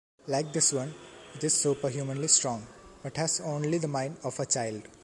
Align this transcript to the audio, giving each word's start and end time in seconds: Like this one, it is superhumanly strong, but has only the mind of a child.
Like 0.25 0.51
this 0.51 0.73
one, 0.73 0.95
it 1.35 1.43
is 1.43 1.53
superhumanly 1.53 2.27
strong, 2.27 2.65
but 3.03 3.17
has 3.17 3.39
only 3.39 3.77
the 3.77 3.87
mind 3.87 4.17
of 4.23 4.39
a 4.39 4.47
child. 4.47 4.87